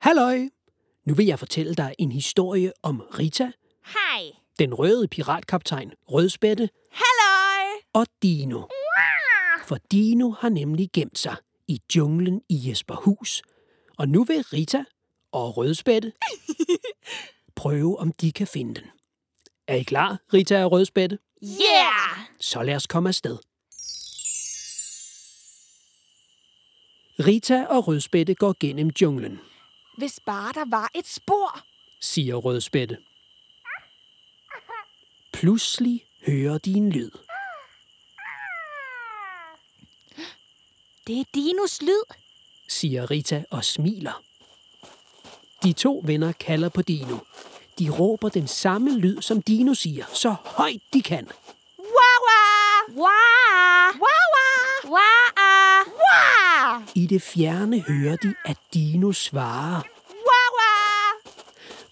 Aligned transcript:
Halløj! 0.00 0.38
Nu 1.06 1.14
vil 1.14 1.26
jeg 1.26 1.38
fortælle 1.38 1.74
dig 1.74 1.94
en 1.98 2.12
historie 2.12 2.72
om 2.82 3.00
Rita, 3.00 3.50
Hej. 3.84 4.22
den 4.58 4.74
røde 4.74 5.08
piratkaptajn 5.08 5.92
Rødspætte 6.10 6.68
Halløj. 6.92 7.72
og 7.92 8.06
Dino. 8.22 8.62
For 9.66 9.78
Dino 9.90 10.30
har 10.30 10.48
nemlig 10.48 10.88
gemt 10.92 11.18
sig 11.18 11.36
i 11.68 11.80
junglen 11.96 12.42
i 12.48 12.68
Jesperhus. 12.68 13.42
Og 13.98 14.08
nu 14.08 14.24
vil 14.24 14.42
Rita 14.42 14.84
og 15.32 15.56
Rødspætte 15.56 16.12
prøve, 17.56 17.98
om 17.98 18.12
de 18.12 18.32
kan 18.32 18.46
finde 18.46 18.74
den. 18.74 18.90
Er 19.66 19.74
I 19.74 19.82
klar, 19.82 20.18
Rita 20.34 20.64
og 20.64 20.72
Rødspætte? 20.72 21.18
Yeah. 21.44 22.18
Så 22.40 22.62
lad 22.62 22.74
os 22.76 22.86
komme 22.86 23.08
afsted. 23.08 23.38
Rita 27.26 27.64
og 27.66 27.88
Rødspætte 27.88 28.34
går 28.34 28.54
gennem 28.60 28.90
junglen, 29.02 29.40
Hvis 29.98 30.20
bare 30.20 30.52
der 30.52 30.64
var 30.70 30.90
et 30.94 31.06
spor. 31.06 31.60
siger 32.00 32.34
Rødspætte. 32.34 32.98
Pludselig 35.32 36.04
hører 36.26 36.58
de 36.58 36.72
en 36.72 36.90
lyd. 36.90 37.10
Det 41.06 41.20
er 41.20 41.24
Dinos 41.34 41.82
lyd. 41.82 42.14
siger 42.68 43.10
Rita 43.10 43.44
og 43.50 43.64
smiler. 43.64 44.22
De 45.62 45.72
to 45.72 46.02
venner 46.06 46.32
kalder 46.32 46.68
på 46.68 46.82
Dino. 46.82 47.18
De 47.78 47.90
råber 47.90 48.28
den 48.28 48.48
samme 48.48 48.98
lyd, 48.98 49.22
som 49.22 49.42
Dino 49.42 49.74
siger, 49.74 50.04
så 50.12 50.30
højt 50.44 50.82
de 50.92 51.02
kan. 51.02 51.28
Wawa. 51.78 53.02
Wah. 53.02 53.37
Det 57.08 57.22
fjerne 57.22 57.80
hører 57.80 58.16
de, 58.16 58.34
at 58.44 58.56
Dino 58.74 59.12
svarer. 59.12 59.82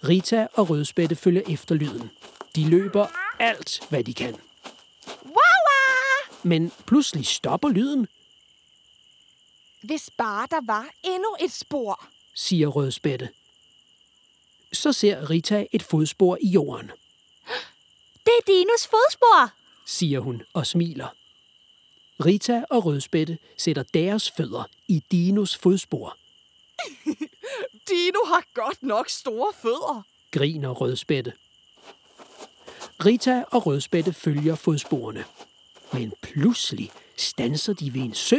Rita 0.09 0.47
og 0.55 0.71
Rødspætte 0.71 1.17
følger 1.17 1.43
efter 1.49 1.75
lyden. 1.75 2.11
De 2.57 2.69
løber 2.71 3.07
alt, 3.39 3.81
hvad 3.89 4.05
de 4.05 4.15
kan. 4.15 4.37
Men 6.43 6.73
pludselig 6.87 7.27
stopper 7.27 7.69
lyden, 7.69 8.07
Hvis 9.83 10.11
bare 10.19 10.47
der 10.51 10.61
var 10.67 10.89
endnu 11.05 11.37
et 11.41 11.53
spor. 11.53 12.07
siger 12.35 12.69
Rødspætte. 12.69 13.29
Så 14.73 14.93
ser 14.93 15.31
Rita 15.31 15.67
et 15.73 15.83
fodspor 15.83 16.39
i 16.41 16.49
jorden, 16.49 16.91
Det 18.27 18.33
er 18.39 18.43
Dinos 18.47 18.87
fodspor. 18.91 19.51
siger 19.87 20.21
hun 20.21 20.43
og 20.53 20.67
smiler. 20.67 21.09
Rita 22.25 22.65
og 22.71 22.85
Rødspætte 22.87 23.39
sætter 23.57 23.83
deres 23.83 24.31
fødder 24.31 24.65
i 24.89 25.03
Dinos 25.11 25.57
fodspor. 25.57 26.17
Dino 27.89 28.25
har 28.27 28.45
godt 28.55 28.83
nok 28.83 29.09
store 29.09 29.53
fødder. 29.63 30.03
griner 30.31 30.71
Rødspætte. 30.71 31.33
Rita 33.05 33.45
og 33.53 33.67
Rødspætte 33.67 34.13
følger 34.13 34.55
fodsporene. 34.55 35.25
Men 35.93 36.13
pludselig 36.23 36.91
stanser 37.17 37.73
de 37.73 37.95
ved 37.95 38.01
en 38.01 38.15
sø, 38.15 38.37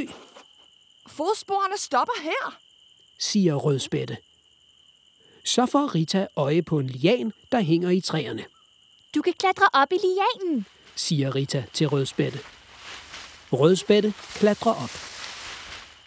Fodsporene 1.07 1.77
stopper 1.77 2.21
her. 2.21 2.57
siger 3.19 3.55
Rødspætte. 3.55 4.17
Så 5.45 5.65
får 5.65 5.95
Rita 5.95 6.27
øje 6.35 6.61
på 6.61 6.79
en 6.79 6.87
lian, 6.87 7.33
der 7.51 7.59
hænger 7.61 7.89
i 7.89 8.01
træerne, 8.01 8.45
Du 9.15 9.21
kan 9.21 9.33
klatre 9.33 9.65
op 9.73 9.91
i 9.91 9.95
lianen. 9.95 10.65
siger 10.95 11.35
Rita 11.35 11.63
til 11.73 11.87
Rødspætte. 11.87 12.39
Rødspætte 13.53 14.13
klatrer 14.33 14.71
op. 14.83 14.91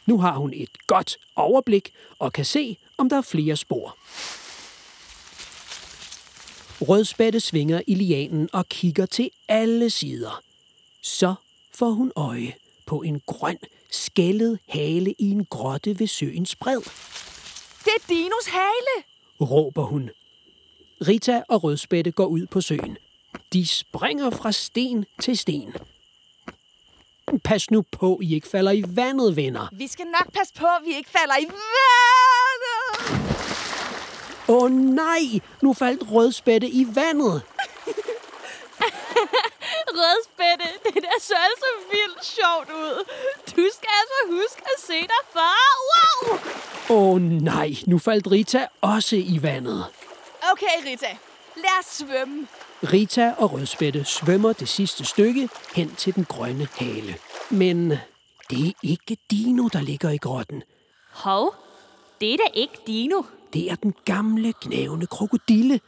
Nu 0.06 0.19
har 0.20 0.36
hun 0.36 0.52
et 0.55 0.86
godt 0.86 1.16
overblik 1.36 1.92
og 2.19 2.32
kan 2.32 2.44
se, 2.44 2.77
om 2.98 3.08
der 3.08 3.16
er 3.16 3.22
flere 3.22 3.56
spor. 3.56 3.97
Rødspætte 6.88 7.41
svinger 7.41 7.80
i 7.86 7.94
lianen 7.94 8.48
og 8.52 8.69
kigger 8.69 9.06
til 9.06 9.30
alle 9.48 9.91
sider. 9.91 10.42
Så 11.02 11.34
får 11.75 11.91
hun 11.91 12.12
øje 12.16 12.54
på 12.87 13.03
en 13.03 13.20
grøn, 13.26 13.59
skællet 13.91 14.59
hale 14.69 15.15
i 15.19 15.31
en 15.31 15.44
grotte 15.44 15.98
ved 15.98 16.06
søens 16.06 16.56
bred, 16.56 16.81
Det 17.84 17.92
er 17.97 18.06
Dinos 18.09 18.47
hale. 18.47 19.04
råber 19.41 19.82
hun. 19.84 20.10
Rita 21.09 21.42
og 21.48 21.65
Rødspætte 21.65 22.10
går 22.10 22.26
ud 22.26 22.47
på 22.47 22.60
søen. 22.60 22.97
De 23.53 23.66
springer 23.66 24.31
fra 24.31 24.53
sten 24.53 25.04
til 25.22 25.38
sten. 25.38 25.75
Pas 27.45 27.71
nu 27.71 27.83
på, 27.83 28.19
I 28.23 28.34
ikke 28.34 28.49
falder 28.49 28.73
i 28.73 28.84
vandet, 28.87 29.37
venner. 29.37 29.69
Vi 29.73 29.89
skal 29.89 30.06
nok 30.06 30.33
passe 30.33 30.55
på, 30.55 30.67
at 30.67 30.83
vi 30.84 30.95
ikke 30.97 31.11
falder 31.11 31.37
i 31.37 31.47
vandet. 31.47 31.56
Åh 34.49 34.62
oh, 34.62 34.71
nej, 34.71 35.21
nu 35.62 35.75
faldt 35.75 36.03
Rødspætte 36.12 36.69
i 36.69 36.87
vandet. 36.95 37.43
Rødspætte, 39.99 40.67
det 40.84 41.03
der 41.03 41.19
så 41.21 41.34
altså 41.51 41.67
vildt 41.91 42.25
sjovt 42.25 42.71
ud. 42.71 43.05
Du 43.47 43.69
skal 43.77 43.91
altså 44.01 44.21
huske 44.27 44.62
at 44.65 44.81
se 44.87 45.01
dig 45.01 45.22
for. 45.33 45.57
Wow! 45.91 46.39
Åh 46.91 47.15
oh, 47.15 47.21
nej, 47.22 47.71
nu 47.87 47.99
faldt 47.99 48.31
Rita 48.31 48.67
også 48.81 49.17
i 49.17 49.39
vandet. 49.43 49.84
Okay, 50.53 50.91
Rita. 50.91 51.17
Lad 51.57 51.78
os 51.81 51.87
svømme. 51.87 52.47
Rita 52.82 53.34
og 53.38 53.52
Rødspætte 53.52 54.04
svømmer 54.04 54.52
det 54.52 54.68
sidste 54.68 55.04
stykke 55.04 55.48
hen 55.74 55.94
til 55.94 56.14
den 56.14 56.24
grønne 56.24 56.68
hale. 56.78 57.16
Men 57.50 57.91
det 58.50 58.68
er 58.68 58.72
ikke 58.82 59.16
Dino, 59.30 59.68
der 59.68 59.80
ligger 59.80 60.10
i 60.10 60.16
grotten. 60.16 60.62
Hov, 61.10 61.54
det 62.20 62.32
er 62.32 62.36
da 62.36 62.44
ikke 62.54 62.78
Dino. 62.86 63.22
Det 63.52 63.70
er 63.70 63.74
den 63.74 63.94
gamle, 64.04 64.52
knævende 64.52 65.06
krokodille, 65.06 65.80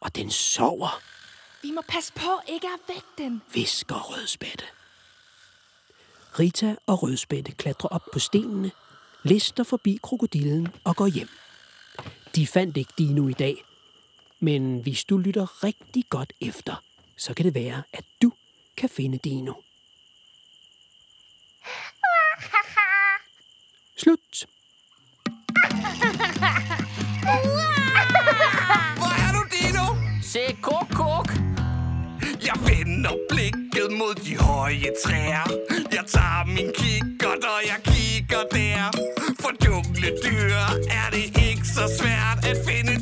og 0.00 0.16
den 0.16 0.30
sover. 0.30 1.00
Vi 1.62 1.70
må 1.70 1.80
passe 1.88 2.12
på 2.12 2.30
ikke 2.48 2.66
at 2.66 2.80
vække 2.88 3.08
den. 3.18 3.42
visker 3.54 3.94
Rødspætte. 3.94 4.64
Rita 6.38 6.76
og 6.86 7.02
Rødspætte 7.02 7.52
klatrer 7.52 7.88
op 7.88 8.02
på 8.12 8.18
stenene, 8.18 8.70
lister 9.22 9.64
forbi 9.64 9.98
krokodillen 10.02 10.68
og 10.84 10.96
går 10.96 11.06
hjem. 11.06 11.28
De 12.34 12.46
fandt 12.46 12.76
ikke 12.76 12.92
Dino 12.98 13.28
i 13.28 13.32
dag, 13.32 13.64
men 14.44 14.78
hvis 14.78 15.04
du 15.04 15.18
lytter 15.18 15.64
rigtig 15.64 16.04
godt 16.08 16.32
efter, 16.40 16.82
så 17.16 17.34
kan 17.34 17.44
det 17.44 17.54
være, 17.54 17.82
at 17.92 18.04
du 18.22 18.32
kan 18.76 18.88
finde 18.88 19.18
Dino. 19.18 19.52
Slut. 23.96 24.46
Hvor 28.98 29.12
er 29.24 29.30
du, 29.36 29.42
Dino? 29.54 29.86
Se, 30.22 30.40
kok, 30.62 30.88
kok. 31.00 31.28
Jeg 32.48 32.56
vender 32.68 33.14
blikket 33.30 33.88
mod 33.98 34.14
de 34.14 34.36
høje 34.38 34.90
træer. 35.04 35.46
Jeg 35.96 36.04
tager 36.06 36.44
min 36.46 36.70
kikkert, 36.80 37.44
og 37.54 37.60
jeg 37.70 37.78
kigger 37.84 38.42
der. 38.56 38.84
For 39.40 39.52
jungledyr 39.66 40.54
er 41.00 41.08
det 41.10 41.26
ikke 41.48 41.66
så 41.76 41.84
svært 41.98 42.38
at 42.50 42.56
finde 42.68 42.93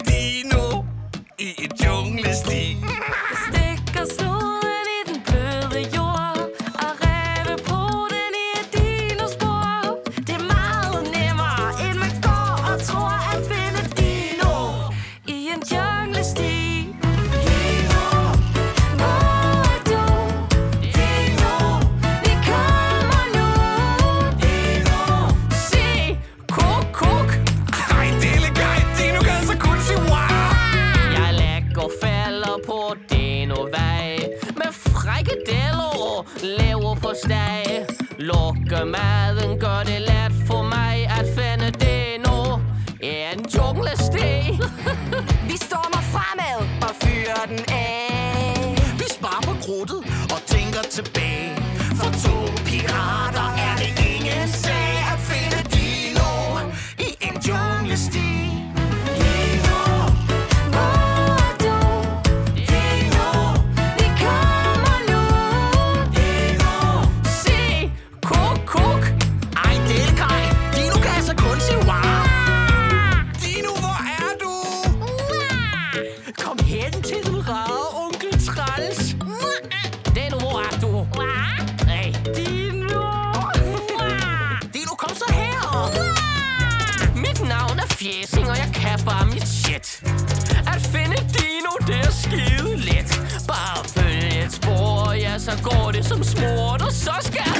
og 36.23 36.27
lever 36.43 36.95
på 36.95 37.11
steg 37.25 37.87
Lukke 38.19 38.85
maden 38.85 39.61
gør 39.61 39.81
det 39.85 40.01
let 40.01 40.33
for 40.47 40.63
mig 40.63 40.97
at 41.19 41.27
finde 41.39 41.69
den 41.85 42.27
og 42.27 42.61
En 43.01 43.39
junglesti 43.57 44.31
Vi 45.51 45.57
stormer 45.67 46.03
fremad 46.15 46.61
og 46.87 46.93
fyrer 47.03 47.45
den 47.49 47.65
af. 47.69 48.77
Vi 48.99 49.07
sparer 49.17 49.43
på 49.49 49.55
krudtet 49.65 50.01
og 50.35 50.41
tænker 50.47 50.83
tilbage. 50.97 51.57
For 51.99 52.11
to 52.25 52.37
pirater 52.69 53.49
er 53.67 53.75
så 95.53 95.63
går 95.63 95.93
det 95.93 96.05
som 96.05 96.23
smurt, 96.23 96.83
og 96.83 96.93
så 96.93 97.13
skal... 97.21 97.53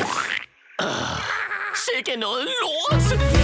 Uh, 0.83 0.89
sikke 1.75 2.21
noget 2.21 2.45
lort! 2.63 3.42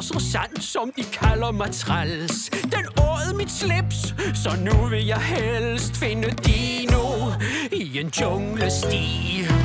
så 0.00 0.20
sandt, 0.32 0.64
som 0.64 0.92
de 0.96 1.02
kalder 1.02 1.50
mig 1.52 1.70
træls. 1.70 2.50
Den 2.50 2.86
åd 2.98 3.34
mit 3.34 3.50
slips, 3.50 4.14
så 4.34 4.50
nu 4.60 4.86
vil 4.86 5.06
jeg 5.06 5.20
helst 5.20 5.96
finde 5.96 6.28
Dino 6.30 7.32
i 7.72 7.98
en 7.98 8.10
junglesti. 8.20 9.57